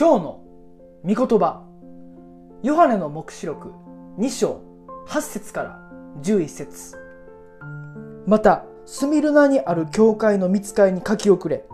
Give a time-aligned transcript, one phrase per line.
[0.00, 0.40] 今日の
[1.04, 1.62] 御言葉
[2.62, 3.74] ヨハネの黙示録
[4.18, 4.62] 2章
[5.06, 5.78] 8節から
[6.22, 6.96] 11節。
[8.26, 11.66] またスミルナにある教会の見つかりに書き遅れ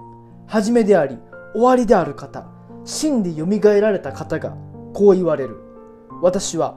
[0.48, 1.20] 初めであり
[1.54, 2.48] 終わりである方
[2.84, 4.56] 真でよみがえられた方が
[4.92, 5.60] こう言われる。
[6.20, 6.76] 私は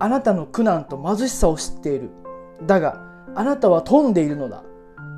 [0.00, 2.10] あなたの苦難と貧しさを知っている。
[2.66, 3.00] だが
[3.34, 4.64] あなたは富んでいるのだ。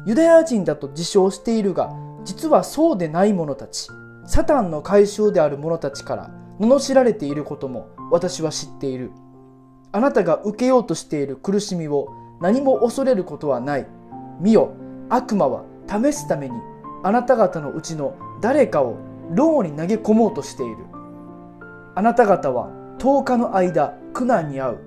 [0.07, 1.93] ユダヤ人だと自称しているが
[2.23, 3.89] 実はそうでない者たち。
[4.25, 6.31] サタンの解消である者たちから
[6.61, 9.11] 罵られていることも私は知っている。
[9.91, 12.09] あなたが受けようとしている苦しみを
[12.41, 13.87] 何も恐れることはない。
[14.41, 14.75] 見よ
[15.11, 16.55] 悪魔は試すために
[17.03, 18.97] あなた方のうちの誰かを
[19.35, 20.77] 牢に投げ込もうとしている。
[21.95, 24.79] あなた方は10日の間苦難に遭う。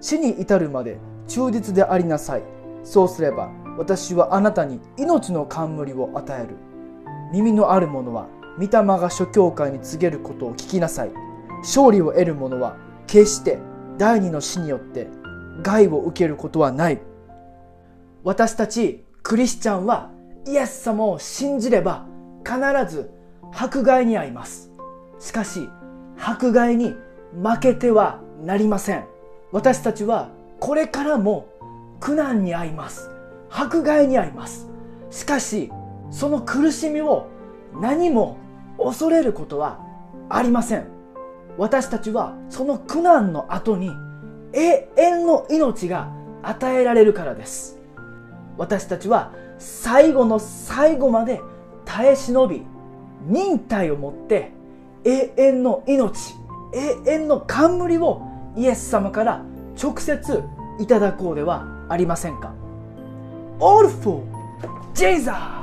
[0.00, 2.42] 死に至るまで忠実でありなさい。
[2.84, 6.56] そうすれば私はあなたに命の冠を与える。
[7.32, 11.10] 耳のある者は御霊が諸教会に告げることを聞きなさい。
[11.60, 13.58] 勝利を得る者は決して
[13.98, 15.08] 第二の死によって
[15.62, 17.00] 害を受けることはない。
[18.24, 20.10] 私たちクリスチャンは
[20.46, 22.06] イエス様を信じれば
[22.44, 22.58] 必
[22.92, 23.10] ず
[23.52, 24.70] 迫害に遭います。
[25.18, 25.68] しかし
[26.18, 26.94] 迫害に
[27.42, 29.04] 負けてはなりません。
[29.52, 31.48] 私たちはこれからも
[32.00, 33.10] 苦難に遭います。
[33.50, 34.68] 迫害に遭います。
[35.10, 35.70] しかし
[36.10, 37.28] その苦しみを
[37.80, 38.38] 何も
[38.78, 39.80] 恐れることは
[40.28, 40.86] ありません。
[41.58, 43.90] 私たちはその苦難の後に
[44.52, 47.78] 永遠の命が与えられるからです。
[48.58, 51.40] 私たちは最後の最後まで
[51.84, 52.62] 耐え忍び
[53.26, 54.52] 忍耐をもって
[55.04, 56.34] 永遠の命
[56.74, 58.22] 永遠の冠を
[58.56, 59.42] イエス様から
[59.80, 60.42] 直接
[60.78, 62.54] いただこうではありませんか。
[63.60, 64.22] All for
[64.94, 65.55] Jesus!